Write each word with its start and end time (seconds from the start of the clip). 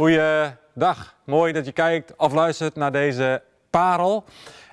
Goeiedag, 0.00 1.14
mooi 1.24 1.52
dat 1.52 1.66
je 1.66 1.72
kijkt 1.72 2.16
of 2.16 2.32
luistert 2.32 2.74
naar 2.74 2.92
deze 2.92 3.42
parel. 3.70 4.24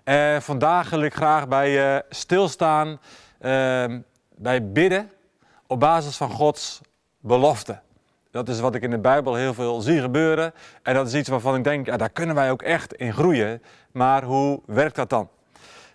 Eh, 0.04 0.40
vandaag 0.40 0.90
wil 0.90 1.02
ik 1.02 1.14
graag 1.14 1.48
bij 1.48 1.70
je 1.70 2.04
stilstaan 2.10 3.00
eh, 3.40 3.86
bij 4.36 4.72
bidden 4.72 5.12
op 5.66 5.80
basis 5.80 6.18
van 6.18 6.30
Gods 6.30 6.82
belofte. 7.20 7.80
Dat 8.32 8.50
is 8.50 8.60
wat 8.60 8.76
ik 8.76 8.82
in 8.82 8.90
de 8.90 8.98
Bijbel 8.98 9.36
heel 9.36 9.54
veel 9.54 9.82
zie 9.82 10.02
gebeuren. 10.02 10.54
En 10.84 10.94
dat 10.94 11.08
is 11.08 11.14
iets 11.14 11.30
waarvan 11.30 11.56
ik 11.56 11.64
denk, 11.64 11.86
ja, 11.86 11.98
daar 11.98 12.10
kunnen 12.10 12.36
wij 12.36 12.52
ook 12.52 12.62
echt 12.62 12.94
in 12.94 13.14
groeien. 13.14 13.62
Maar 13.92 14.24
hoe 14.24 14.62
werkt 14.66 14.96
dat 14.96 15.10
dan? 15.10 15.30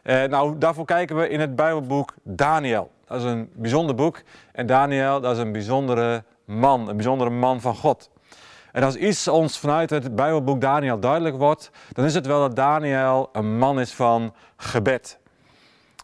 Eh, 0.02 0.24
nou, 0.24 0.58
daarvoor 0.58 0.84
kijken 0.84 1.16
we 1.16 1.28
in 1.28 1.40
het 1.40 1.56
Bijbelboek 1.56 2.14
Daniel. 2.22 2.90
Dat 3.06 3.18
is 3.18 3.24
een 3.24 3.50
bijzonder 3.54 3.94
boek. 3.94 4.22
En 4.52 4.66
Daniel, 4.66 5.20
dat 5.20 5.32
is 5.32 5.42
een 5.42 5.52
bijzondere 5.52 6.24
man, 6.44 6.88
een 6.88 6.96
bijzondere 6.96 7.30
man 7.30 7.60
van 7.60 7.74
God. 7.74 8.10
En 8.72 8.82
als 8.82 8.96
iets 8.96 9.28
ons 9.28 9.58
vanuit 9.58 9.90
het 9.90 10.14
Bijbelboek 10.14 10.60
Daniel 10.60 10.98
duidelijk 10.98 11.36
wordt, 11.36 11.70
dan 11.92 12.04
is 12.04 12.14
het 12.14 12.26
wel 12.26 12.40
dat 12.40 12.56
Daniel 12.56 13.28
een 13.32 13.58
man 13.58 13.80
is 13.80 13.92
van 13.92 14.34
gebed. 14.56 15.18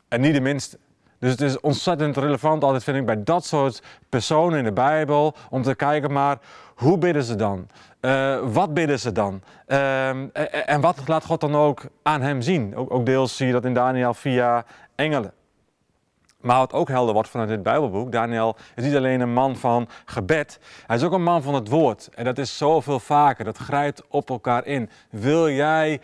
En 0.09 0.21
niet 0.21 0.35
de 0.35 0.41
minste. 0.41 0.79
Dus 1.19 1.31
het 1.31 1.41
is 1.41 1.61
ontzettend 1.61 2.17
relevant 2.17 2.65
altijd, 2.65 2.85
vind 2.85 2.97
ik, 2.97 3.07
bij 3.07 3.23
dat 3.23 3.45
soort 3.45 3.83
personen 4.09 4.59
in 4.59 4.65
de 4.65 4.73
Bijbel, 4.73 5.35
om 5.51 5.63
te 5.63 5.75
kijken 5.75 6.13
maar, 6.13 6.39
hoe 6.75 6.99
bidden 6.99 7.23
ze 7.23 7.37
dan? 7.37 7.67
Uh, 8.01 8.39
wat 8.53 8.75
bidden 8.75 8.99
ze 8.99 9.13
dan? 9.13 9.43
Uh, 9.67 10.09
en 10.71 10.81
wat 10.81 11.09
laat 11.09 11.25
God 11.25 11.41
dan 11.41 11.57
ook 11.57 11.83
aan 12.03 12.23
hem 12.23 12.41
zien? 12.41 12.77
Ook, 12.77 12.91
ook 12.95 13.07
deels 13.07 13.37
zie 13.37 13.47
je 13.47 13.53
dat 13.53 13.65
in 13.65 13.75
Daniel 13.75 14.15
via 14.15 14.65
engelen. 14.95 15.33
Maar 16.49 16.59
wat 16.59 16.73
ook 16.73 16.89
helder 16.89 17.15
wordt 17.15 17.29
vanuit 17.29 17.49
dit 17.49 17.63
Bijbelboek, 17.63 18.13
Daniel 18.13 18.57
is 18.75 18.85
niet 18.85 18.97
alleen 18.97 19.21
een 19.21 19.33
man 19.33 19.57
van 19.57 19.89
gebed, 20.05 20.59
hij 20.87 20.97
is 20.97 21.03
ook 21.03 21.13
een 21.13 21.23
man 21.23 21.43
van 21.43 21.55
het 21.55 21.69
woord. 21.69 22.09
En 22.15 22.25
dat 22.25 22.39
is 22.39 22.57
zoveel 22.57 23.01
vaker, 23.01 23.45
dat 23.45 23.57
grijpt 23.57 24.03
op 24.09 24.31
elkaar 24.31 24.67
in. 24.67 24.91
Wil 25.11 25.51
jij 25.51 26.01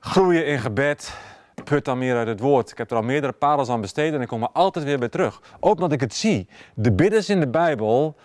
groeien 0.00 0.46
in 0.46 0.58
gebed, 0.58 1.16
put 1.64 1.84
dan 1.84 1.98
meer 1.98 2.16
uit 2.16 2.26
het 2.26 2.40
woord. 2.40 2.70
Ik 2.70 2.78
heb 2.78 2.90
er 2.90 2.96
al 2.96 3.02
meerdere 3.02 3.32
parels 3.32 3.68
aan 3.68 3.80
besteed 3.80 4.14
en 4.14 4.20
ik 4.20 4.28
kom 4.28 4.42
er 4.42 4.48
altijd 4.52 4.84
weer 4.84 4.98
bij 4.98 5.08
terug. 5.08 5.40
Ook 5.60 5.74
omdat 5.74 5.92
ik 5.92 6.00
het 6.00 6.14
zie. 6.14 6.48
De 6.74 6.92
bidders 6.92 7.28
in 7.28 7.40
de 7.40 7.48
Bijbel 7.48 8.16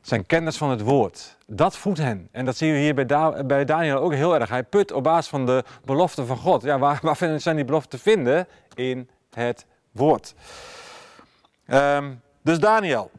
zijn 0.00 0.26
kennis 0.26 0.56
van 0.56 0.70
het 0.70 0.80
woord. 0.80 1.36
Dat 1.46 1.76
voedt 1.76 1.98
hen. 1.98 2.28
En 2.32 2.44
dat 2.44 2.56
zien 2.56 2.72
we 2.72 2.78
hier 2.78 2.94
bij, 2.94 3.06
bij 3.46 3.64
Daniel 3.64 3.98
ook 3.98 4.14
heel 4.14 4.34
erg. 4.34 4.48
Hij 4.48 4.62
put 4.62 4.92
op 4.92 5.02
basis 5.02 5.28
van 5.30 5.46
de 5.46 5.64
belofte 5.84 6.26
van 6.26 6.36
God. 6.36 6.62
Ja, 6.62 6.78
waar, 6.78 6.98
waar 7.18 7.40
zijn 7.40 7.56
die 7.56 7.64
beloften 7.64 7.90
te 7.90 7.98
vinden? 7.98 8.46
In 8.74 9.08
het 9.30 9.66
Um, 11.66 12.20
dus 12.42 12.58
Daniel, 12.58 13.10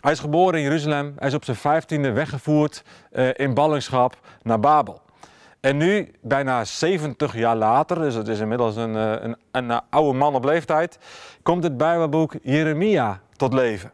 hij 0.00 0.12
is 0.12 0.20
geboren 0.20 0.58
in 0.58 0.64
Jeruzalem. 0.64 1.14
Hij 1.18 1.28
is 1.28 1.34
op 1.34 1.44
zijn 1.44 1.56
vijftiende 1.56 2.12
weggevoerd 2.12 2.82
uh, 3.12 3.28
in 3.32 3.54
ballingschap 3.54 4.16
naar 4.42 4.60
Babel. 4.60 5.00
En 5.60 5.76
nu, 5.76 6.12
bijna 6.20 6.64
70 6.64 7.36
jaar 7.36 7.56
later, 7.56 7.98
dus 7.98 8.14
het 8.14 8.28
is 8.28 8.38
inmiddels 8.38 8.76
een, 8.76 8.96
eh, 8.96 9.12
een, 9.20 9.36
een 9.50 9.80
oude 9.90 10.18
man 10.18 10.34
op 10.34 10.44
leeftijd, 10.44 10.98
komt 11.42 11.62
het 11.62 11.76
Bijbelboek 11.76 12.34
Jeremia 12.42 13.20
tot 13.36 13.52
leven. 13.52 13.92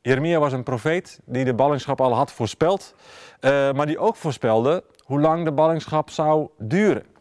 Jeremia 0.00 0.38
was 0.38 0.52
een 0.52 0.62
profeet 0.62 1.20
die 1.24 1.44
de 1.44 1.54
ballingschap 1.54 2.00
al 2.00 2.14
had 2.14 2.32
voorspeld, 2.32 2.94
uh, 3.40 3.72
maar 3.72 3.86
die 3.86 3.98
ook 3.98 4.16
voorspelde 4.16 4.84
hoe 5.04 5.20
lang 5.20 5.44
de 5.44 5.52
ballingschap 5.52 6.10
zou 6.10 6.48
duren. 6.58 7.11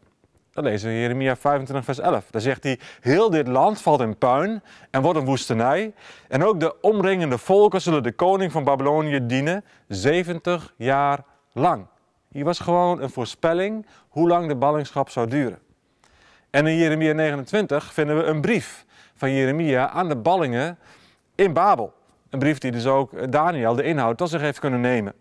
Dat 0.52 0.64
lezen 0.64 0.90
we 0.90 1.00
Jeremia 1.00 1.36
25, 1.36 1.86
vers 1.86 2.00
11. 2.00 2.26
Daar 2.30 2.42
zegt 2.42 2.64
hij: 2.64 2.80
Heel 3.02 3.30
dit 3.30 3.48
land 3.48 3.82
valt 3.82 4.02
in 4.02 4.18
puin 4.18 4.64
en 4.90 5.02
wordt 5.02 5.20
een 5.20 5.26
woestenij. 5.26 5.94
En 6.28 6.44
ook 6.44 6.60
de 6.60 6.82
omringende 6.82 7.38
volken 7.38 7.82
zullen 7.82 8.04
de 8.04 8.12
koning 8.12 8.52
van 8.52 8.64
Babylonië 8.64 9.26
dienen 9.26 9.64
70 9.88 10.74
jaar 10.78 11.24
lang. 11.54 11.86
Hier 12.32 12.46
was 12.46 12.60
gewoon 12.60 13.02
een 13.02 13.10
voorspelling 13.10 13.86
hoe 14.08 14.28
lang 14.28 14.48
de 14.48 14.56
ballingschap 14.56 15.10
zou 15.10 15.28
duren. 15.28 15.60
En 16.50 16.68
in 16.68 16.76
Jeremia 16.76 17.14
29 17.14 17.94
vinden 17.94 18.18
we 18.18 18.24
een 18.24 18.42
brief 18.42 18.86
van 19.16 19.34
Jeremia 19.34 19.90
aan 19.90 20.10
de 20.10 20.16
ballingen 20.16 20.78
in 21.36 21.54
Babel. 21.54 21.94
Een 22.30 22.40
brief 22.40 22.58
die 22.58 22.72
dus 22.72 22.86
ook 22.86 23.32
Daniel 23.32 23.76
de 23.76 23.84
inhoud 23.84 24.18
tot 24.18 24.30
zich 24.30 24.42
heeft 24.42 24.60
kunnen 24.60 24.82
nemen. 24.82 25.14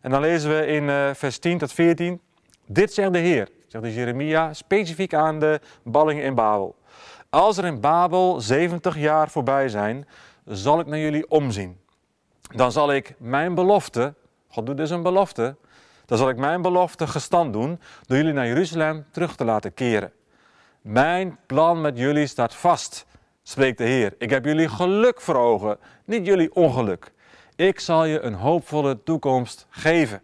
En 0.00 0.10
dan 0.10 0.20
lezen 0.20 0.50
we 0.50 0.66
in 0.66 0.84
uh, 0.84 1.10
vers 1.14 1.38
10 1.38 1.58
tot 1.58 1.72
14: 1.72 2.20
Dit 2.66 2.92
zegt 2.92 3.12
de 3.12 3.18
Heer 3.18 3.48
zegt 3.74 3.86
dus 3.86 3.94
Jeremia, 3.94 4.52
specifiek 4.52 5.14
aan 5.14 5.38
de 5.38 5.60
ballingen 5.82 6.24
in 6.24 6.34
Babel. 6.34 6.76
Als 7.30 7.56
er 7.56 7.64
in 7.64 7.80
Babel 7.80 8.40
70 8.40 8.98
jaar 8.98 9.30
voorbij 9.30 9.68
zijn, 9.68 10.08
zal 10.44 10.80
ik 10.80 10.86
naar 10.86 10.98
jullie 10.98 11.30
omzien. 11.30 11.80
Dan 12.54 12.72
zal 12.72 12.92
ik 12.92 13.14
mijn 13.18 13.54
belofte, 13.54 14.14
God 14.48 14.66
doet 14.66 14.76
dus 14.76 14.90
een 14.90 15.02
belofte, 15.02 15.56
dan 16.06 16.18
zal 16.18 16.28
ik 16.28 16.36
mijn 16.36 16.62
belofte 16.62 17.06
gestand 17.06 17.52
doen 17.52 17.80
door 18.06 18.16
jullie 18.16 18.32
naar 18.32 18.46
Jeruzalem 18.46 19.06
terug 19.10 19.36
te 19.36 19.44
laten 19.44 19.74
keren. 19.74 20.12
Mijn 20.80 21.38
plan 21.46 21.80
met 21.80 21.98
jullie 21.98 22.26
staat 22.26 22.54
vast, 22.54 23.06
spreekt 23.42 23.78
de 23.78 23.84
Heer. 23.84 24.14
Ik 24.18 24.30
heb 24.30 24.44
jullie 24.44 24.68
geluk 24.68 25.20
voor 25.20 25.36
ogen, 25.36 25.78
niet 26.04 26.26
jullie 26.26 26.54
ongeluk. 26.54 27.12
Ik 27.56 27.80
zal 27.80 28.04
je 28.04 28.20
een 28.20 28.34
hoopvolle 28.34 29.02
toekomst 29.02 29.66
geven. 29.70 30.22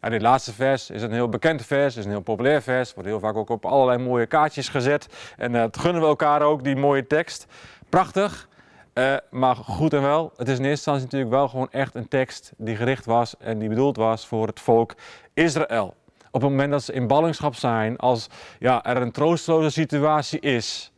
Ja, 0.00 0.08
dit 0.08 0.22
laatste 0.22 0.52
vers 0.52 0.90
is 0.90 1.02
een 1.02 1.12
heel 1.12 1.28
bekend 1.28 1.66
vers, 1.66 1.96
is 1.96 2.04
een 2.04 2.10
heel 2.10 2.20
populair 2.20 2.62
vers, 2.62 2.94
wordt 2.94 3.08
heel 3.08 3.20
vaak 3.20 3.36
ook 3.36 3.50
op 3.50 3.66
allerlei 3.66 3.98
mooie 3.98 4.26
kaartjes 4.26 4.68
gezet. 4.68 5.06
En 5.36 5.54
uh, 5.54 5.64
gunnen 5.70 6.02
we 6.02 6.08
elkaar 6.08 6.42
ook, 6.42 6.64
die 6.64 6.76
mooie 6.76 7.06
tekst. 7.06 7.46
Prachtig, 7.88 8.48
uh, 8.94 9.16
maar 9.30 9.56
goed 9.56 9.92
en 9.92 10.02
wel. 10.02 10.32
Het 10.36 10.48
is 10.48 10.58
in 10.58 10.64
eerste 10.64 10.70
instantie 10.70 11.04
natuurlijk 11.04 11.30
wel 11.30 11.48
gewoon 11.48 11.70
echt 11.70 11.94
een 11.94 12.08
tekst 12.08 12.52
die 12.56 12.76
gericht 12.76 13.04
was 13.04 13.36
en 13.38 13.58
die 13.58 13.68
bedoeld 13.68 13.96
was 13.96 14.26
voor 14.26 14.46
het 14.46 14.60
volk 14.60 14.94
Israël. 15.34 15.94
Op 16.30 16.40
het 16.40 16.50
moment 16.50 16.70
dat 16.70 16.82
ze 16.82 16.92
in 16.92 17.06
ballingschap 17.06 17.54
zijn, 17.54 17.96
als 17.96 18.28
ja, 18.58 18.84
er 18.84 18.96
een 18.96 19.12
troosteloze 19.12 19.70
situatie 19.70 20.40
is. 20.40 20.92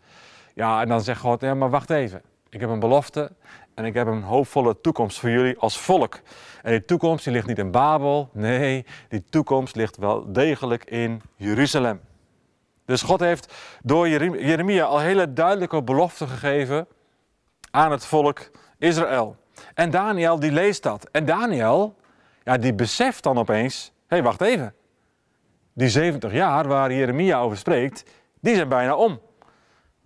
Ja, 0.55 0.81
en 0.81 0.89
dan 0.89 1.01
zegt 1.01 1.21
God, 1.21 1.41
ja, 1.41 1.55
maar 1.55 1.71
wacht 1.71 1.91
even. 1.91 2.23
Ik 2.51 2.61
heb 2.61 2.71
een 2.71 2.81
belofte 2.81 3.31
en 3.81 3.87
ik 3.87 3.95
heb 3.95 4.07
een 4.07 4.23
hoopvolle 4.23 4.81
toekomst 4.81 5.19
voor 5.19 5.31
jullie 5.31 5.59
als 5.59 5.79
volk. 5.79 6.21
En 6.63 6.71
die 6.71 6.85
toekomst 6.85 7.25
die 7.25 7.33
ligt 7.33 7.47
niet 7.47 7.59
in 7.59 7.71
Babel, 7.71 8.31
nee, 8.33 8.87
die 9.09 9.25
toekomst 9.31 9.77
ligt 9.77 9.97
wel 9.97 10.33
degelijk 10.33 10.85
in 10.85 11.23
Jeruzalem. 11.37 12.01
Dus 12.85 13.03
God 13.03 13.21
heeft 13.21 13.55
door 13.83 14.09
Jeremia 14.09 14.85
al 14.85 14.99
hele 14.99 15.33
duidelijke 15.33 15.83
beloften 15.83 16.29
gegeven 16.29 16.87
aan 17.71 17.91
het 17.91 18.07
volk 18.07 18.51
Israël. 18.79 19.37
En 19.75 19.91
Daniel 19.91 20.41
die 20.41 20.53
leest 20.53 20.83
dat. 20.83 21.09
En 21.11 21.25
Daniel, 21.25 21.95
ja, 22.45 22.57
die 22.57 22.75
beseft 22.75 23.23
dan 23.23 23.39
opeens, 23.39 23.85
hé 23.87 24.17
hey, 24.17 24.23
wacht 24.23 24.41
even. 24.41 24.75
Die 25.73 25.89
70 25.89 26.33
jaar 26.33 26.69
waar 26.69 26.93
Jeremia 26.93 27.41
over 27.41 27.57
spreekt, 27.57 28.05
die 28.41 28.55
zijn 28.55 28.69
bijna 28.69 28.95
om. 28.95 29.21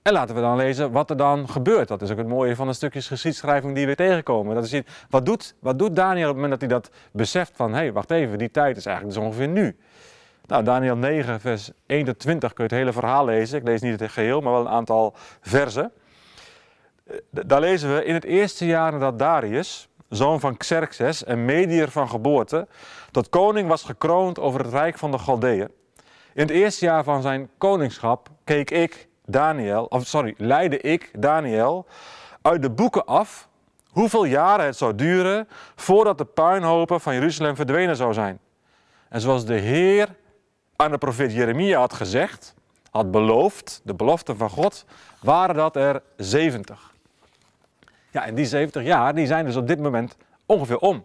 En 0.05 0.13
laten 0.13 0.35
we 0.35 0.41
dan 0.41 0.57
lezen 0.57 0.93
wat 0.93 1.11
er 1.11 1.17
dan 1.17 1.49
gebeurt. 1.49 1.89
Dat 1.89 2.03
is 2.03 2.11
ook 2.11 2.19
het 2.19 2.29
mooie 2.29 2.57
van 2.57 2.67
de 2.67 2.73
stukjes 2.73 3.07
geschiedschrijving 3.07 3.75
die 3.75 3.87
we 3.87 3.95
tegenkomen. 3.95 4.55
Dat 4.55 4.65
is, 4.65 4.83
wat, 5.11 5.27
doet, 5.27 5.55
wat 5.61 5.79
doet 5.79 5.97
Daniel 5.97 6.29
op 6.29 6.35
het 6.35 6.43
moment 6.43 6.61
dat 6.61 6.71
hij 6.71 6.81
dat 6.81 6.91
beseft 7.13 7.53
van... 7.55 7.71
hé, 7.71 7.77
hey, 7.77 7.93
wacht 7.93 8.11
even, 8.11 8.39
die 8.39 8.51
tijd 8.51 8.77
is 8.77 8.87
eigenlijk 8.87 9.17
dus 9.17 9.27
ongeveer 9.27 9.49
nu. 9.49 9.77
Nou, 10.47 10.65
Daniel 10.65 10.97
9, 10.97 11.41
vers 11.41 11.71
1 11.87 12.05
tot 12.05 12.19
20 12.19 12.53
kun 12.53 12.65
je 12.65 12.71
het 12.71 12.81
hele 12.81 12.93
verhaal 12.93 13.25
lezen. 13.25 13.59
Ik 13.59 13.65
lees 13.65 13.81
niet 13.81 14.01
het 14.01 14.11
geheel, 14.11 14.41
maar 14.41 14.53
wel 14.53 14.61
een 14.61 14.69
aantal 14.69 15.15
versen. 15.41 15.93
Eh, 17.07 17.17
daar 17.31 17.61
lezen 17.61 17.95
we, 17.95 18.05
in 18.05 18.15
het 18.15 18.25
eerste 18.25 18.67
jaar 18.67 18.93
nadat 18.93 19.19
Darius, 19.19 19.89
zoon 20.09 20.41
van 20.41 20.57
Xerxes 20.57 21.25
en 21.25 21.45
medier 21.45 21.89
van 21.89 22.09
geboorte... 22.09 22.69
tot 23.11 23.29
koning 23.29 23.69
was 23.69 23.83
gekroond 23.83 24.39
over 24.39 24.61
het 24.61 24.73
rijk 24.73 24.99
van 24.99 25.11
de 25.11 25.19
Galdeeën. 25.19 25.71
In 26.35 26.43
het 26.43 26.51
eerste 26.51 26.85
jaar 26.85 27.05
van 27.05 27.23
zijn 27.23 27.49
koningschap 27.59 28.29
keek 28.45 28.71
ik 28.71 29.09
Daniel, 29.27 29.85
of 29.85 30.07
sorry, 30.07 30.35
leidde 30.37 30.81
ik, 30.81 31.11
Daniel, 31.19 31.87
uit 32.43 32.63
de 32.63 32.71
boeken 32.71 33.05
af 33.05 33.49
hoeveel 33.91 34.25
jaren 34.25 34.67
het 34.67 34.77
zou 34.77 34.95
duren 34.95 35.49
voordat 35.75 36.19
de 36.19 36.25
puinhopen 36.25 37.01
van 37.01 37.15
Jeruzalem 37.15 37.57
verdwenen 37.57 37.97
zou 37.97 38.13
zijn. 38.13 38.39
En 39.09 39.21
zoals 39.21 39.45
de 39.45 39.55
Heer 39.55 40.09
aan 40.77 40.91
de 40.91 40.99
profeet 40.99 41.33
Jeremia 41.33 41.79
had 41.79 41.93
gezegd, 41.93 42.55
had 42.91 43.11
beloofd, 43.11 43.81
de 43.85 43.95
belofte 43.95 44.37
van 44.37 44.51
God, 44.51 44.85
waren 45.21 45.55
dat 45.55 45.77
er 45.77 46.03
70. 46.17 46.93
Ja, 48.11 48.25
en 48.27 48.35
die 48.35 48.47
70 48.47 48.83
jaar 48.83 49.15
die 49.15 49.27
zijn 49.27 49.45
dus 49.45 49.57
op 49.57 49.67
dit 49.67 49.81
moment 49.81 50.17
ongeveer 50.47 50.79
om. 50.79 51.05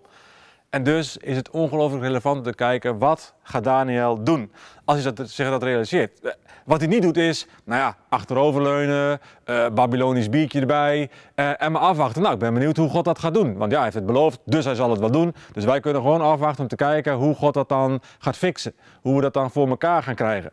En 0.70 0.84
dus 0.84 1.18
is 1.18 1.36
het 1.36 1.50
ongelooflijk 1.50 2.04
relevant 2.04 2.44
te 2.44 2.54
kijken 2.54 2.98
wat 2.98 3.34
gaat 3.44 3.64
Daniel 3.64 4.24
doen 4.24 4.52
als 4.86 5.04
hij 5.04 5.14
dat, 5.14 5.30
zich 5.30 5.50
dat 5.50 5.64
realiseert. 5.64 6.36
Wat 6.66 6.80
hij 6.80 6.90
niet 6.90 7.02
doet 7.02 7.18
is, 7.18 7.48
nou 7.64 7.82
ja, 7.82 7.98
achteroverleunen, 8.10 9.20
uh, 9.46 9.70
Babylonisch 9.70 10.30
biertje 10.30 10.60
erbij 10.60 11.10
uh, 11.36 11.62
en 11.62 11.72
maar 11.72 11.82
afwachten. 11.82 12.22
Nou, 12.22 12.34
ik 12.34 12.40
ben 12.40 12.54
benieuwd 12.54 12.78
hoe 12.78 12.90
God 12.90 13.06
dat 13.06 13.20
gaat 13.20 13.34
doen. 13.34 13.58
Want 13.58 13.72
ja, 13.72 13.76
hij 13.76 13.84
heeft 13.84 13.96
het 13.96 14.06
beloofd, 14.06 14.40
dus 14.46 14.66
hij 14.66 14.76
zal 14.76 14.90
het 14.90 15.00
wel 15.00 15.12
doen. 15.12 15.34
Dus 15.52 15.66
wij 15.66 15.80
kunnen 15.80 16.02
gewoon 16.02 16.22
afwachten 16.22 16.62
om 16.62 16.70
te 16.70 16.76
kijken 16.76 17.14
hoe 17.14 17.36
God 17.36 17.54
dat 17.54 17.70
dan 17.70 18.02
gaat 18.20 18.38
fixen. 18.38 18.74
Hoe 19.02 19.16
we 19.16 19.22
dat 19.22 19.34
dan 19.34 19.52
voor 19.52 19.68
elkaar 19.68 20.04
gaan 20.04 20.16
krijgen. 20.16 20.52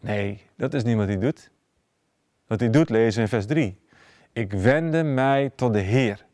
Nee, 0.00 0.42
dat 0.56 0.74
is 0.74 0.82
niet 0.82 0.96
wat 0.96 1.06
hij 1.06 1.18
doet. 1.18 1.50
Wat 2.46 2.60
hij 2.60 2.70
doet 2.70 2.90
lezen 2.90 3.22
in 3.22 3.28
vers 3.28 3.46
3. 3.46 3.80
Ik 4.32 4.52
wende 4.52 5.02
mij 5.02 5.50
tot 5.54 5.72
de 5.72 5.80
Heer 5.80 6.24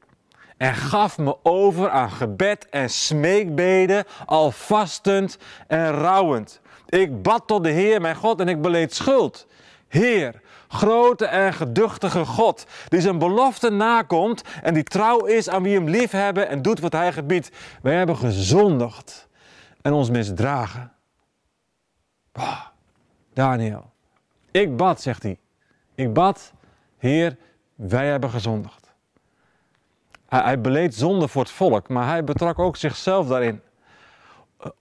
en 0.58 0.74
gaf 0.74 1.18
me 1.18 1.36
over 1.42 1.90
aan 1.90 2.10
gebed 2.10 2.68
en 2.68 2.90
smeekbeden, 2.90 4.04
al 4.26 4.50
vastend 4.50 5.38
en 5.66 5.90
rouwend. 5.90 6.60
Ik 6.88 7.22
bad 7.22 7.46
tot 7.46 7.64
de 7.64 7.70
Heer 7.70 8.00
mijn 8.00 8.16
God 8.16 8.40
en 8.40 8.48
ik 8.48 8.62
beleed 8.62 8.94
schuld. 8.94 9.46
Heer, 9.88 10.40
grote 10.68 11.26
en 11.26 11.54
geduchtige 11.54 12.24
God, 12.24 12.66
die 12.88 13.00
zijn 13.00 13.18
belofte 13.18 13.70
nakomt 13.70 14.42
en 14.62 14.74
die 14.74 14.82
trouw 14.82 15.24
is 15.24 15.48
aan 15.48 15.62
wie 15.62 15.74
hem 15.74 15.88
liefhebben 15.88 16.48
en 16.48 16.62
doet 16.62 16.80
wat 16.80 16.92
hij 16.92 17.12
gebiedt. 17.12 17.50
Wij 17.82 17.94
hebben 17.94 18.16
gezondigd 18.16 19.28
en 19.82 19.92
ons 19.92 20.10
misdragen. 20.10 20.92
Bah, 22.32 22.60
Daniel, 23.32 23.90
ik 24.50 24.76
bad, 24.76 25.00
zegt 25.00 25.22
hij. 25.22 25.38
Ik 25.94 26.12
bad, 26.12 26.52
Heer, 26.98 27.36
wij 27.74 28.06
hebben 28.06 28.30
gezondigd. 28.30 28.77
Hij, 30.28 30.40
hij 30.40 30.60
beleed 30.60 30.94
zonde 30.94 31.28
voor 31.28 31.42
het 31.42 31.50
volk, 31.50 31.88
maar 31.88 32.06
hij 32.06 32.24
betrak 32.24 32.58
ook 32.58 32.76
zichzelf 32.76 33.28
daarin. 33.28 33.60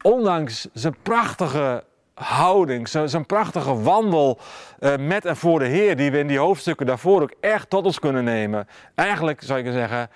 Ondanks 0.01 0.67
zijn 0.73 0.95
prachtige 1.01 1.83
houding, 2.13 2.87
zijn 2.87 3.25
prachtige 3.25 3.81
wandel 3.81 4.39
uh, 4.79 4.95
met 4.97 5.25
en 5.25 5.37
voor 5.37 5.59
de 5.59 5.65
Heer, 5.65 5.97
die 5.97 6.11
we 6.11 6.19
in 6.19 6.27
die 6.27 6.37
hoofdstukken 6.37 6.85
daarvoor 6.85 7.21
ook 7.21 7.33
echt 7.39 7.69
tot 7.69 7.85
ons 7.85 7.99
kunnen 7.99 8.23
nemen. 8.23 8.67
Eigenlijk 8.95 9.41
zou 9.41 9.59
ik 9.59 9.71
zeggen, 9.71 10.09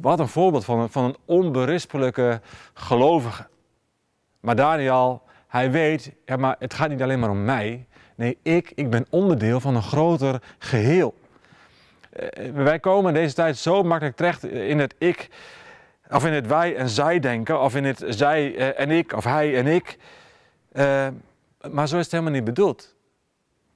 wat 0.00 0.18
een 0.18 0.28
voorbeeld 0.28 0.64
van 0.64 0.78
een, 0.78 0.88
van 0.90 1.04
een 1.04 1.16
onberispelijke 1.24 2.40
gelovige. 2.74 3.46
Maar 4.40 4.56
Daniel, 4.56 5.22
hij 5.48 5.70
weet, 5.70 6.12
ja, 6.24 6.36
maar 6.36 6.56
het 6.58 6.74
gaat 6.74 6.88
niet 6.88 7.02
alleen 7.02 7.18
maar 7.18 7.30
om 7.30 7.44
mij. 7.44 7.86
Nee, 8.16 8.38
ik, 8.42 8.72
ik 8.74 8.90
ben 8.90 9.06
onderdeel 9.10 9.60
van 9.60 9.76
een 9.76 9.82
groter 9.82 10.42
geheel. 10.58 11.14
Uh, 12.18 12.50
wij 12.54 12.78
komen 12.78 13.14
in 13.14 13.20
deze 13.20 13.34
tijd 13.34 13.56
zo 13.56 13.82
makkelijk 13.82 14.16
terecht 14.16 14.44
in 14.44 14.78
het 14.78 14.94
ik, 14.98 15.28
of 16.10 16.26
in 16.26 16.32
het 16.32 16.46
wij 16.46 16.76
en 16.76 16.88
zij 16.88 17.18
denken, 17.18 17.60
of 17.60 17.76
in 17.76 17.84
het 17.84 18.04
zij 18.08 18.52
uh, 18.52 18.80
en 18.80 18.90
ik, 18.90 19.12
of 19.12 19.24
hij 19.24 19.56
en 19.56 19.66
ik. 19.66 19.98
Uh, 20.72 21.08
maar 21.70 21.88
zo 21.88 21.96
is 21.96 22.02
het 22.02 22.12
helemaal 22.12 22.32
niet 22.32 22.44
bedoeld. 22.44 22.94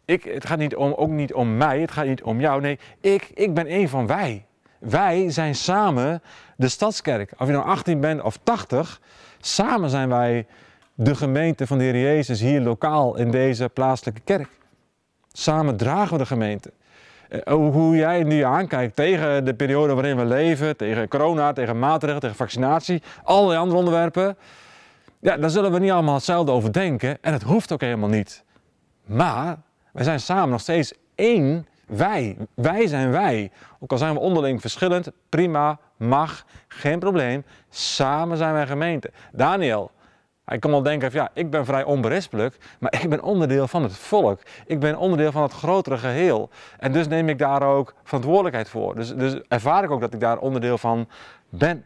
Ik, 0.05 0.25
het 0.25 0.47
gaat 0.47 0.59
niet 0.59 0.77
om, 0.77 0.93
ook 0.93 1.11
niet 1.11 1.35
om 1.35 1.57
mij, 1.57 1.81
het 1.81 1.91
gaat 1.91 2.07
niet 2.07 2.23
om 2.23 2.41
jou. 2.41 2.61
Nee, 2.61 2.79
ik, 3.01 3.31
ik 3.35 3.55
ben 3.55 3.73
een 3.73 3.89
van 3.89 4.07
wij. 4.07 4.47
Wij 4.79 5.31
zijn 5.31 5.55
samen 5.55 6.23
de 6.57 6.69
stadskerk. 6.69 7.33
Of 7.39 7.47
je 7.47 7.53
nou 7.53 7.65
18 7.65 8.01
bent 8.01 8.23
of 8.23 8.39
80, 8.43 9.01
samen 9.41 9.91
zijn 9.91 10.09
wij 10.09 10.47
de 10.95 11.15
gemeente 11.15 11.67
van 11.67 11.79
de 11.79 11.85
Heer 11.85 12.01
Jezus 12.01 12.41
hier 12.41 12.61
lokaal 12.61 13.17
in 13.17 13.31
deze 13.31 13.69
plaatselijke 13.69 14.21
kerk. 14.21 14.49
Samen 15.33 15.77
dragen 15.77 16.13
we 16.13 16.19
de 16.19 16.27
gemeente. 16.27 16.73
Uh, 17.35 17.55
hoe 17.55 17.97
jij 17.97 18.23
nu 18.23 18.41
aankijkt 18.41 18.97
tegen 18.97 19.45
de 19.45 19.55
periode 19.55 19.95
waarin 19.95 20.17
we 20.17 20.25
leven, 20.25 20.77
tegen 20.77 21.09
corona, 21.09 21.53
tegen 21.53 21.79
maatregelen, 21.79 22.21
tegen 22.21 22.37
vaccinatie, 22.37 23.03
allerlei 23.25 23.59
andere 23.59 23.79
onderwerpen. 23.79 24.37
Ja, 25.21 25.37
daar 25.37 25.51
zullen 25.51 25.73
we 25.73 25.79
niet 25.79 25.91
allemaal 25.91 26.15
hetzelfde 26.15 26.53
over 26.53 26.73
denken 26.73 27.19
en 27.21 27.33
het 27.33 27.43
hoeft 27.43 27.73
ook 27.73 27.81
helemaal 27.81 28.09
niet. 28.09 28.45
Maar 29.05 29.57
wij 29.93 30.05
zijn 30.05 30.21
samen 30.21 30.49
nog 30.49 30.61
steeds 30.61 30.93
één 31.15 31.67
wij. 31.87 32.37
Wij 32.55 32.87
zijn 32.87 33.11
wij. 33.11 33.51
Ook 33.81 33.93
al 33.93 33.99
zijn 33.99 34.15
we 34.15 34.21
onderling 34.21 34.61
verschillend, 34.61 35.11
prima, 35.29 35.79
mag, 35.97 36.45
geen 36.69 36.99
probleem. 36.99 37.45
Samen 37.71 38.37
zijn 38.37 38.53
wij 38.53 38.67
gemeente. 38.67 39.11
Daniel, 39.33 39.91
hij 40.45 40.59
kan 40.59 40.71
wel 40.71 40.83
denken 40.83 41.11
van 41.11 41.21
ja, 41.21 41.31
ik 41.35 41.51
ben 41.51 41.65
vrij 41.65 41.85
onberispelijk, 41.85 42.57
maar 42.79 42.95
ik 43.03 43.09
ben 43.09 43.23
onderdeel 43.23 43.69
van 43.69 43.83
het 43.83 43.97
volk. 43.97 44.41
Ik 44.67 44.81
ben 44.81 44.97
onderdeel 44.97 45.33
van 45.33 45.43
het 45.43 45.53
grotere 45.53 45.99
geheel. 45.99 46.51
En 46.79 46.93
dus 46.93 47.09
neem 47.09 47.29
ik 47.29 47.39
daar 47.39 47.63
ook 47.63 47.95
verantwoordelijkheid 48.03 48.69
voor. 48.69 48.95
Dus, 48.95 49.15
dus 49.15 49.41
ervaar 49.49 49.85
ik 49.85 49.91
ook 49.91 50.01
dat 50.01 50.15
ik 50.15 50.21
daar 50.21 50.39
onderdeel 50.39 50.79
van 50.79 51.09
ben. 51.49 51.85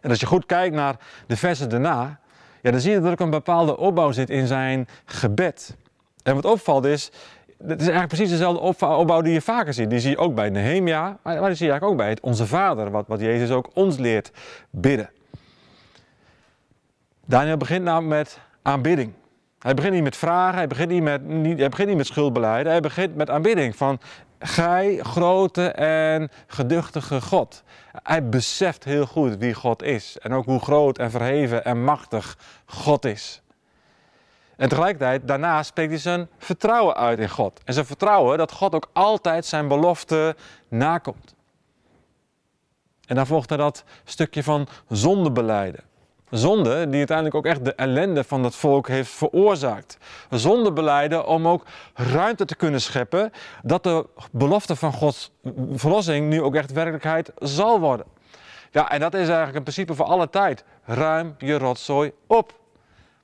En 0.00 0.10
als 0.10 0.20
je 0.20 0.26
goed 0.26 0.46
kijkt 0.46 0.74
naar 0.74 0.96
de 1.26 1.36
versen 1.36 1.68
daarna, 1.68 2.18
ja, 2.62 2.70
dan 2.70 2.80
zie 2.80 2.90
je 2.90 2.96
dat 2.96 3.06
er 3.06 3.12
ook 3.12 3.20
een 3.20 3.30
bepaalde 3.30 3.76
opbouw 3.76 4.12
zit 4.12 4.30
in 4.30 4.46
zijn 4.46 4.88
gebed. 5.04 5.76
En 6.22 6.34
wat 6.34 6.44
opvalt 6.44 6.84
is, 6.84 7.10
het 7.58 7.80
is 7.80 7.86
eigenlijk 7.86 8.08
precies 8.08 8.30
dezelfde 8.30 8.86
opbouw 8.86 9.20
die 9.20 9.32
je 9.32 9.40
vaker 9.40 9.74
ziet. 9.74 9.90
Die 9.90 10.00
zie 10.00 10.10
je 10.10 10.18
ook 10.18 10.34
bij 10.34 10.50
Nehemia, 10.50 11.18
maar 11.22 11.34
die 11.34 11.54
zie 11.54 11.66
je 11.66 11.70
eigenlijk 11.70 11.84
ook 11.84 11.96
bij 11.96 12.08
het 12.08 12.20
Onze 12.20 12.46
Vader, 12.46 12.90
wat, 12.90 13.04
wat 13.06 13.20
Jezus 13.20 13.50
ook 13.50 13.70
ons 13.74 13.96
leert 13.96 14.30
bidden. 14.70 15.10
Daniel 17.28 17.56
begint 17.56 17.84
namelijk 17.84 18.08
met 18.08 18.38
aanbidding. 18.62 19.12
Hij 19.58 19.74
begint 19.74 19.94
niet 19.94 20.02
met 20.02 20.16
vragen, 20.16 20.56
hij 20.56 20.66
begint 20.66 20.88
niet 20.88 21.02
met, 21.02 21.24
niet, 21.24 21.58
hij 21.58 21.68
begint 21.68 21.88
niet 21.88 21.96
met 21.96 22.06
schuldbeleid, 22.06 22.66
hij 22.66 22.80
begint 22.80 23.14
met 23.14 23.30
aanbidding. 23.30 23.76
Van 23.76 24.00
Gij, 24.38 24.98
grote 25.02 25.68
en 25.68 26.30
geduchtige 26.46 27.20
God. 27.20 27.62
Hij 28.02 28.28
beseft 28.28 28.84
heel 28.84 29.06
goed 29.06 29.36
wie 29.36 29.54
God 29.54 29.82
is. 29.82 30.18
En 30.18 30.32
ook 30.32 30.44
hoe 30.44 30.60
groot 30.60 30.98
en 30.98 31.10
verheven 31.10 31.64
en 31.64 31.84
machtig 31.84 32.38
God 32.66 33.04
is. 33.04 33.42
En 34.56 34.68
tegelijkertijd, 34.68 35.28
daarna 35.28 35.62
spreekt 35.62 35.90
hij 35.90 36.00
zijn 36.00 36.28
vertrouwen 36.38 36.96
uit 36.96 37.18
in 37.18 37.30
God. 37.30 37.60
En 37.64 37.74
zijn 37.74 37.86
vertrouwen 37.86 38.38
dat 38.38 38.52
God 38.52 38.74
ook 38.74 38.90
altijd 38.92 39.46
zijn 39.46 39.68
belofte 39.68 40.36
nakomt. 40.68 41.34
En 43.06 43.14
dan 43.14 43.26
volgt 43.26 43.50
er 43.50 43.56
dat 43.56 43.84
stukje 44.04 44.42
van 44.42 44.68
zondebeleiden. 44.88 45.87
Zonde 46.30 46.88
die 46.88 46.98
uiteindelijk 46.98 47.36
ook 47.36 47.46
echt 47.46 47.64
de 47.64 47.74
ellende 47.74 48.24
van 48.24 48.42
dat 48.42 48.54
volk 48.54 48.88
heeft 48.88 49.10
veroorzaakt. 49.10 49.98
Zonde 50.30 50.72
beleiden 50.72 51.26
om 51.26 51.48
ook 51.48 51.64
ruimte 51.94 52.44
te 52.44 52.56
kunnen 52.56 52.80
scheppen 52.80 53.32
dat 53.62 53.82
de 53.82 54.06
belofte 54.32 54.76
van 54.76 54.92
Gods 54.92 55.32
verlossing 55.72 56.28
nu 56.28 56.42
ook 56.42 56.54
echt 56.54 56.72
werkelijkheid 56.72 57.32
zal 57.38 57.80
worden. 57.80 58.06
Ja, 58.70 58.90
en 58.90 59.00
dat 59.00 59.14
is 59.14 59.26
eigenlijk 59.26 59.56
een 59.56 59.62
principe 59.62 59.94
voor 59.94 60.06
alle 60.06 60.30
tijd. 60.30 60.64
Ruim 60.84 61.34
je 61.38 61.58
rotzooi 61.58 62.12
op. 62.26 62.52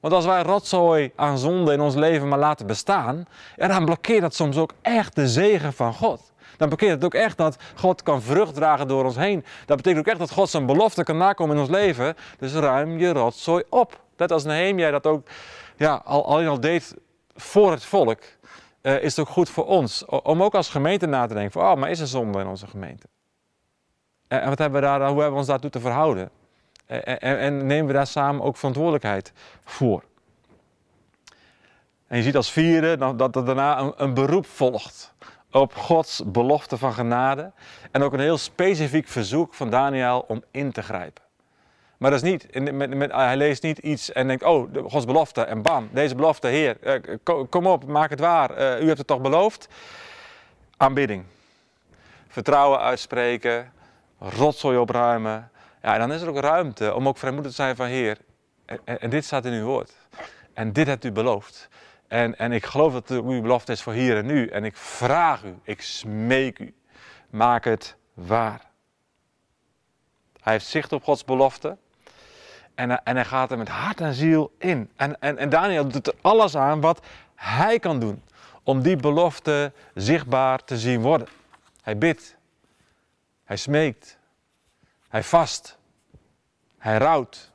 Want 0.01 0.15
als 0.15 0.25
wij 0.25 0.43
rotzooi 0.43 1.13
aan 1.17 1.39
zonde 1.39 1.73
in 1.73 1.81
ons 1.81 1.95
leven 1.95 2.29
maar 2.29 2.39
laten 2.39 2.67
bestaan, 2.67 3.27
dan 3.57 3.85
blokkeert 3.85 4.21
dat 4.21 4.35
soms 4.35 4.57
ook 4.57 4.73
echt 4.83 5.15
de 5.15 5.29
zegen 5.29 5.73
van 5.73 5.95
God. 5.95 6.33
Dan 6.57 6.69
betekent 6.69 7.03
het 7.03 7.05
ook 7.05 7.21
echt 7.21 7.37
dat 7.37 7.57
God 7.75 8.03
kan 8.03 8.23
vrucht 8.23 8.55
dragen 8.55 8.89
door 8.89 9.05
ons 9.05 9.17
heen. 9.17 9.45
Dat 9.67 9.77
betekent 9.77 9.99
ook 9.99 10.13
echt 10.13 10.19
dat 10.19 10.31
God 10.31 10.51
zijn 10.51 10.67
belofte 10.67 11.03
kan 11.03 11.17
nakomen 11.17 11.55
in 11.55 11.63
ons 11.63 11.71
leven. 11.71 12.17
Dus 12.39 12.53
ruim 12.53 12.99
je 12.99 13.13
rotzooi 13.13 13.65
op. 13.69 14.01
Net 14.17 14.33
als 14.33 14.45
Nehemia 14.45 14.91
dat 14.91 15.07
ook 15.07 15.27
ja, 15.77 16.03
al, 16.05 16.27
alleen 16.27 16.49
al 16.49 16.61
deed 16.61 16.95
voor 17.35 17.71
het 17.71 17.85
volk, 17.85 18.21
uh, 18.83 19.03
is 19.03 19.17
het 19.17 19.27
ook 19.27 19.33
goed 19.33 19.49
voor 19.49 19.67
ons. 19.67 20.05
Om 20.05 20.43
ook 20.43 20.55
als 20.55 20.69
gemeente 20.69 21.07
na 21.07 21.27
te 21.27 21.35
denken 21.35 21.53
van, 21.53 21.71
oh, 21.71 21.77
maar 21.77 21.91
is 21.91 22.01
er 22.01 22.07
zonde 22.07 22.41
in 22.41 22.47
onze 22.47 22.67
gemeente? 22.67 23.07
En, 24.29 24.49
wat 24.49 24.59
hebben 24.59 24.81
we 24.81 24.87
daar, 24.87 24.99
hoe 24.99 25.07
hebben 25.07 25.31
we 25.31 25.39
ons 25.39 25.47
daartoe 25.47 25.71
te 25.71 25.81
verhouden? 25.81 26.31
En, 26.87 27.21
en, 27.21 27.39
en 27.39 27.67
nemen 27.67 27.87
we 27.87 27.93
daar 27.93 28.07
samen 28.07 28.43
ook 28.43 28.57
verantwoordelijkheid 28.57 29.33
voor? 29.65 30.05
En 32.07 32.17
je 32.17 32.23
ziet 32.23 32.37
als 32.37 32.51
vierde 32.51 33.17
dat 33.17 33.37
er 33.37 33.45
daarna 33.45 33.79
een, 33.79 33.93
een 33.97 34.15
beroep 34.15 34.47
volgt 34.47 35.15
op 35.55 35.75
Gods 35.75 36.23
belofte 36.27 36.79
van 36.79 36.93
genade. 36.93 37.53
En 37.91 38.03
ook 38.03 38.13
een 38.13 38.21
heel 38.21 38.39
specifiek 38.39 39.09
verzoek 39.09 39.55
van 39.55 39.71
Daniel 39.71 40.25
om 40.29 40.43
in 40.51 40.73
te 40.73 40.83
grijpen. 40.83 41.23
Maar 41.99 42.11
dat 42.11 42.23
is 42.23 42.31
niet, 42.31 42.73
met, 42.73 42.95
met, 42.95 43.13
hij 43.13 43.37
leest 43.37 43.63
niet 43.63 43.79
iets 43.79 44.13
en 44.13 44.27
denkt, 44.27 44.43
oh, 44.43 44.69
Gods 44.87 45.05
belofte 45.05 45.43
en 45.43 45.63
bam, 45.63 45.89
deze 45.93 46.15
belofte, 46.15 46.47
Heer, 46.47 46.77
eh, 46.81 47.17
kom 47.51 47.67
op, 47.67 47.87
maak 47.87 48.11
het 48.11 48.21
waar, 48.21 48.51
uh, 48.51 48.83
u 48.83 48.87
hebt 48.87 48.99
het 48.99 49.07
toch 49.07 49.21
beloofd? 49.21 49.69
Aanbidding. 50.77 51.25
Vertrouwen 52.29 52.81
uitspreken, 52.81 53.73
rotzooi 54.19 54.79
opruimen. 54.79 55.51
Ja, 55.83 55.93
en 55.93 56.01
dan 56.01 56.13
is 56.13 56.23
er 56.23 56.29
ook 56.29 56.39
ruimte 56.39 56.95
om 56.95 57.09
ook 57.09 57.19
vrijmoedig 57.19 57.51
te 57.51 57.57
zijn 57.57 57.77
van 57.77 57.87
Heer, 57.87 58.19
en 58.85 59.11
dit 59.11 59.25
staat 59.25 59.45
in 59.45 59.53
uw 59.53 59.65
woord. 59.65 59.93
En 60.53 60.73
dit 60.73 60.87
hebt 60.87 61.05
u 61.05 61.13
beloofd. 61.13 61.69
En, 62.15 62.39
en 62.39 62.53
ik 62.53 62.67
geloof 62.67 62.93
dat 62.93 63.11
uw 63.11 63.41
belofte 63.41 63.73
is 63.73 63.83
voor 63.83 63.93
hier 63.93 64.17
en 64.17 64.27
nu. 64.27 64.47
En 64.47 64.65
ik 64.65 64.77
vraag 64.77 65.45
u, 65.45 65.59
ik 65.63 65.83
smeek 65.83 66.59
u, 66.59 66.75
maak 67.31 67.65
het 67.65 67.97
waar. 68.13 68.61
Hij 70.41 70.53
heeft 70.53 70.67
zicht 70.67 70.93
op 70.93 71.05
Gods 71.05 71.25
belofte. 71.25 71.77
En, 72.75 73.05
en 73.05 73.15
hij 73.15 73.25
gaat 73.25 73.51
er 73.51 73.59
met 73.59 73.69
hart 73.69 74.01
en 74.01 74.15
ziel 74.15 74.55
in. 74.59 74.91
En, 74.97 75.21
en, 75.21 75.39
en 75.39 75.49
Daniel 75.49 75.89
doet 75.89 76.07
er 76.07 76.15
alles 76.21 76.57
aan 76.57 76.81
wat 76.81 77.07
hij 77.35 77.79
kan 77.79 78.01
doen 78.01 78.23
om 78.63 78.83
die 78.83 78.97
belofte 78.97 79.73
zichtbaar 79.95 80.65
te 80.65 80.79
zien 80.79 81.01
worden. 81.01 81.29
Hij 81.83 81.99
bidt. 81.99 82.37
Hij 83.45 83.57
smeekt. 83.57 84.19
Hij 85.09 85.23
vast. 85.23 85.79
Hij 86.79 86.97
rouwt. 86.97 87.53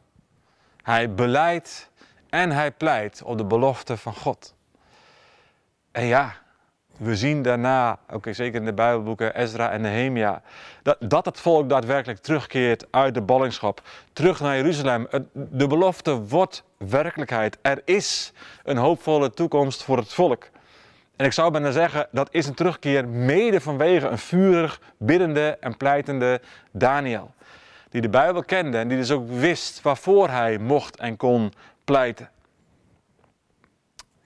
Hij 0.81 1.13
beleidt 1.13 1.88
en 2.29 2.51
hij 2.51 2.71
pleit 2.71 3.21
op 3.24 3.38
de 3.38 3.45
belofte 3.45 3.98
van 3.98 4.13
God. 4.13 4.55
En 5.91 6.05
ja, 6.05 6.36
we 6.98 7.15
zien 7.15 7.41
daarna, 7.41 8.00
ook 8.12 8.25
zeker 8.29 8.59
in 8.59 8.65
de 8.65 8.74
Bijbelboeken 8.74 9.36
Ezra 9.36 9.71
en 9.71 9.81
Nehemia, 9.81 10.41
dat, 10.83 10.98
dat 11.00 11.25
het 11.25 11.39
volk 11.39 11.69
daadwerkelijk 11.69 12.19
terugkeert 12.19 12.86
uit 12.91 13.13
de 13.13 13.21
ballingschap, 13.21 13.81
terug 14.13 14.39
naar 14.39 14.55
Jeruzalem. 14.55 15.07
De 15.33 15.67
belofte 15.67 16.21
wordt 16.21 16.63
werkelijkheid. 16.77 17.57
Er 17.62 17.81
is 17.86 18.33
een 18.63 18.77
hoopvolle 18.77 19.31
toekomst 19.31 19.83
voor 19.83 19.98
het 19.98 20.13
volk. 20.13 20.50
En 21.15 21.25
ik 21.25 21.33
zou 21.33 21.51
bijna 21.51 21.71
zeggen, 21.71 22.07
dat 22.12 22.27
is 22.31 22.48
een 22.48 22.53
terugkeer 22.53 23.07
mede 23.07 23.62
vanwege 23.62 24.07
een 24.07 24.17
vurig, 24.17 24.81
biddende 24.98 25.57
en 25.59 25.77
pleitende 25.77 26.41
Daniel. 26.71 27.33
Die 27.89 28.01
de 28.01 28.09
Bijbel 28.09 28.43
kende 28.43 28.77
en 28.77 28.88
die 28.88 28.98
dus 28.98 29.12
ook 29.12 29.29
wist 29.29 29.81
waarvoor 29.81 30.29
hij 30.29 30.57
mocht 30.57 30.98
en 30.98 31.17
kon 31.17 31.53
pleiten. 31.89 32.29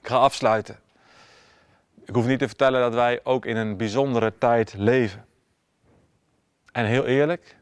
Ik 0.02 0.08
ga 0.08 0.18
afsluiten. 0.18 0.80
Ik 2.06 2.16
hoef 2.16 2.26
niet 2.26 2.40
te 2.40 2.48
vertellen 2.48 2.82
dat 2.82 2.94
wij 2.94 3.20
ook 3.24 3.46
in 3.46 3.58
een 3.58 3.78
bijzondere 3.78 4.38
tijd 4.38 4.74
leven. 4.78 5.26
En 6.72 6.86
heel 6.86 7.06
eerlijk, 7.06 7.58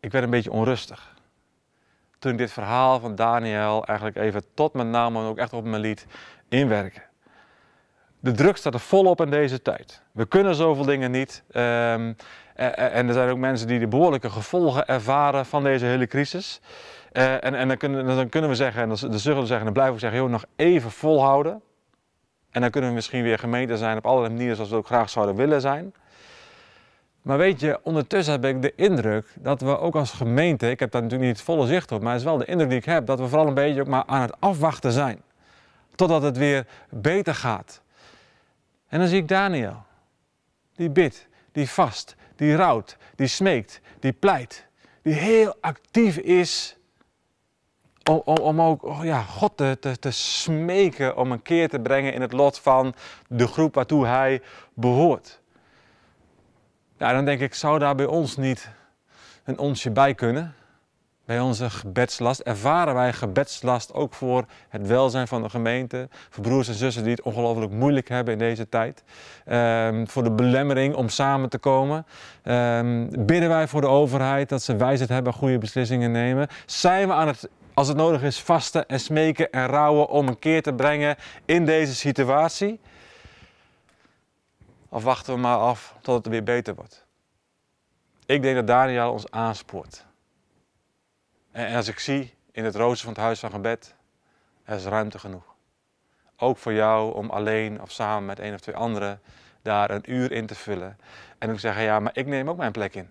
ik 0.00 0.12
werd 0.12 0.24
een 0.24 0.30
beetje 0.30 0.50
onrustig. 0.50 1.16
Toen 2.18 2.32
ik 2.32 2.38
dit 2.38 2.52
verhaal 2.52 3.00
van 3.00 3.14
Daniel 3.14 3.84
eigenlijk 3.84 4.18
even 4.18 4.42
tot 4.54 4.72
mijn 4.72 4.90
naam 4.90 5.16
en 5.16 5.22
ook 5.22 5.38
echt 5.38 5.52
op 5.52 5.64
me 5.64 5.78
liet 5.78 6.06
inwerken. 6.48 7.02
De 8.20 8.32
druk 8.32 8.56
staat 8.56 8.74
er 8.74 8.80
volop 8.80 9.20
in 9.20 9.30
deze 9.30 9.62
tijd. 9.62 10.02
We 10.12 10.26
kunnen 10.26 10.54
zoveel 10.54 10.84
dingen 10.84 11.10
niet. 11.10 11.42
Um, 11.48 12.16
en 12.54 13.08
er 13.08 13.12
zijn 13.12 13.30
ook 13.30 13.38
mensen 13.38 13.66
die 13.66 13.78
de 13.78 13.88
behoorlijke 13.88 14.30
gevolgen 14.30 14.86
ervaren 14.86 15.46
van 15.46 15.62
deze 15.62 15.84
hele 15.84 16.06
crisis. 16.06 16.60
Uh, 17.12 17.44
en, 17.44 17.54
en 17.54 17.68
dan, 17.68 17.76
kunnen, 17.76 18.06
dan, 18.06 18.28
kunnen, 18.28 18.50
we 18.50 18.56
zeggen, 18.56 18.82
en 18.82 18.88
dan, 18.88 18.96
zullen 18.96 19.20
zeggen, 19.20 19.58
en 19.58 19.64
dan 19.64 19.72
blijven 19.72 19.94
we 19.94 20.00
zeggen, 20.00 20.20
joh, 20.20 20.30
nog 20.30 20.44
even 20.56 20.90
volhouden. 20.90 21.62
En 22.50 22.60
dan 22.60 22.70
kunnen 22.70 22.90
we 22.90 22.96
misschien 22.96 23.22
weer 23.22 23.38
gemeente 23.38 23.76
zijn 23.76 23.96
op 23.96 24.06
allerlei 24.06 24.32
manieren 24.32 24.56
zoals 24.56 24.70
we 24.70 24.76
ook 24.76 24.86
graag 24.86 25.10
zouden 25.10 25.34
willen 25.34 25.60
zijn. 25.60 25.94
Maar 27.22 27.38
weet 27.38 27.60
je, 27.60 27.80
ondertussen 27.82 28.32
heb 28.32 28.44
ik 28.44 28.62
de 28.62 28.72
indruk 28.76 29.26
dat 29.34 29.60
we 29.60 29.78
ook 29.78 29.94
als 29.94 30.12
gemeente, 30.12 30.70
ik 30.70 30.80
heb 30.80 30.90
daar 30.90 31.02
natuurlijk 31.02 31.28
niet 31.28 31.38
het 31.38 31.46
volle 31.46 31.66
zicht 31.66 31.92
op, 31.92 32.02
maar 32.02 32.12
het 32.12 32.20
is 32.20 32.26
wel 32.26 32.36
de 32.36 32.44
indruk 32.44 32.68
die 32.68 32.78
ik 32.78 32.84
heb, 32.84 33.06
dat 33.06 33.18
we 33.18 33.28
vooral 33.28 33.46
een 33.46 33.54
beetje 33.54 33.80
ook 33.80 33.86
maar 33.86 34.04
aan 34.06 34.20
het 34.20 34.40
afwachten 34.40 34.92
zijn. 34.92 35.22
Totdat 35.94 36.22
het 36.22 36.36
weer 36.36 36.66
beter 36.90 37.34
gaat. 37.34 37.82
En 38.88 38.98
dan 38.98 39.08
zie 39.08 39.18
ik 39.18 39.28
Daniel. 39.28 39.82
Die 40.74 40.90
bidt, 40.90 41.28
die 41.52 41.70
vast, 41.70 42.16
die 42.36 42.56
rouwt, 42.56 42.96
die 43.14 43.26
smeekt, 43.26 43.80
die 44.00 44.12
pleit. 44.12 44.66
Die 45.02 45.14
heel 45.14 45.56
actief 45.60 46.16
is 46.16 46.77
om, 48.08 48.22
om, 48.24 48.36
om 48.36 48.60
ook 48.60 48.82
oh 48.82 49.04
ja, 49.04 49.22
God 49.22 49.56
te, 49.56 49.76
te, 49.80 49.98
te 49.98 50.10
smeken 50.10 51.16
om 51.16 51.32
een 51.32 51.42
keer 51.42 51.68
te 51.68 51.80
brengen 51.80 52.12
in 52.12 52.20
het 52.20 52.32
lot 52.32 52.58
van 52.58 52.94
de 53.28 53.46
groep 53.46 53.74
waartoe 53.74 54.06
hij 54.06 54.42
behoort. 54.74 55.40
Ja, 56.98 57.12
dan 57.12 57.24
denk 57.24 57.40
ik, 57.40 57.54
zou 57.54 57.78
daar 57.78 57.94
bij 57.94 58.06
ons 58.06 58.36
niet 58.36 58.70
een 59.44 59.58
onsje 59.58 59.90
bij 59.90 60.14
kunnen? 60.14 60.54
Bij 61.24 61.40
onze 61.40 61.70
gebedslast 61.70 62.40
ervaren 62.40 62.94
wij 62.94 63.12
gebedslast 63.12 63.94
ook 63.94 64.14
voor 64.14 64.44
het 64.68 64.86
welzijn 64.86 65.28
van 65.28 65.42
de 65.42 65.48
gemeente. 65.48 66.08
Voor 66.30 66.42
broers 66.42 66.68
en 66.68 66.74
zussen 66.74 67.02
die 67.02 67.12
het 67.12 67.22
ongelooflijk 67.22 67.72
moeilijk 67.72 68.08
hebben 68.08 68.32
in 68.32 68.38
deze 68.38 68.68
tijd. 68.68 69.04
Um, 69.46 70.08
voor 70.08 70.24
de 70.24 70.30
belemmering 70.30 70.94
om 70.94 71.08
samen 71.08 71.48
te 71.48 71.58
komen. 71.58 72.06
Um, 72.44 73.26
bidden 73.26 73.48
wij 73.48 73.68
voor 73.68 73.80
de 73.80 73.86
overheid 73.86 74.48
dat 74.48 74.62
ze 74.62 74.76
wijsheid 74.76 75.10
hebben 75.10 75.32
en 75.32 75.38
goede 75.38 75.58
beslissingen 75.58 76.10
nemen. 76.10 76.48
Zijn 76.66 77.08
we 77.08 77.14
aan 77.14 77.26
het, 77.26 77.48
als 77.78 77.88
het 77.88 77.96
nodig 77.96 78.22
is, 78.22 78.40
vasten 78.40 78.88
en 78.88 79.00
smeken 79.00 79.50
en 79.50 79.66
rouwen 79.66 80.08
om 80.08 80.28
een 80.28 80.38
keer 80.38 80.62
te 80.62 80.72
brengen 80.72 81.16
in 81.44 81.64
deze 81.64 81.94
situatie? 81.94 82.80
Of 84.88 85.02
wachten 85.02 85.34
we 85.34 85.40
maar 85.40 85.56
af 85.56 85.94
tot 86.00 86.14
het 86.14 86.26
weer 86.26 86.42
beter 86.42 86.74
wordt? 86.74 87.06
Ik 88.26 88.42
denk 88.42 88.54
dat 88.54 88.66
Daniel 88.66 89.12
ons 89.12 89.30
aanspoort. 89.30 90.06
En 91.50 91.76
als 91.76 91.88
ik 91.88 91.98
zie 91.98 92.34
in 92.52 92.64
het 92.64 92.74
rooster 92.74 93.04
van 93.04 93.12
het 93.12 93.22
huis 93.22 93.40
van 93.40 93.50
gebed, 93.50 93.94
er 94.64 94.76
is 94.76 94.84
ruimte 94.84 95.18
genoeg. 95.18 95.54
Ook 96.36 96.56
voor 96.56 96.72
jou 96.72 97.14
om 97.14 97.30
alleen 97.30 97.82
of 97.82 97.90
samen 97.90 98.26
met 98.26 98.38
een 98.38 98.54
of 98.54 98.60
twee 98.60 98.76
anderen 98.76 99.20
daar 99.62 99.90
een 99.90 100.12
uur 100.12 100.32
in 100.32 100.46
te 100.46 100.54
vullen. 100.54 100.98
En 101.38 101.50
ook 101.50 101.58
zeggen, 101.58 101.82
ja, 101.82 102.00
maar 102.00 102.16
ik 102.16 102.26
neem 102.26 102.48
ook 102.48 102.56
mijn 102.56 102.72
plek 102.72 102.94
in. 102.94 103.10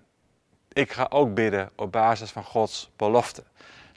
Ik 0.74 0.92
ga 0.92 1.06
ook 1.10 1.34
bidden 1.34 1.70
op 1.76 1.92
basis 1.92 2.32
van 2.32 2.44
Gods 2.44 2.92
belofte. 2.96 3.44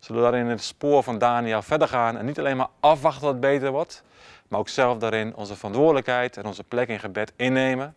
Zullen 0.00 0.22
we 0.22 0.30
daarin 0.30 0.50
het 0.50 0.62
spoor 0.62 1.02
van 1.02 1.18
Daniel 1.18 1.62
verder 1.62 1.88
gaan 1.88 2.16
en 2.18 2.24
niet 2.24 2.38
alleen 2.38 2.56
maar 2.56 2.68
afwachten 2.80 3.22
wat 3.22 3.32
het 3.32 3.40
beter 3.40 3.70
wordt, 3.70 4.02
maar 4.48 4.58
ook 4.58 4.68
zelf 4.68 4.98
daarin 4.98 5.34
onze 5.34 5.56
verantwoordelijkheid 5.56 6.36
en 6.36 6.46
onze 6.46 6.64
plek 6.64 6.88
in 6.88 7.00
gebed 7.00 7.32
innemen. 7.36 7.96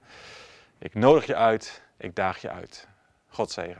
Ik 0.79 0.93
nodig 0.93 1.25
je 1.25 1.35
uit, 1.35 1.81
ik 1.97 2.15
daag 2.15 2.41
je 2.41 2.49
uit. 2.49 2.87
God 3.29 3.51
zegen. 3.51 3.71